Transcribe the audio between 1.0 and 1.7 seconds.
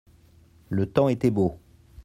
était beau.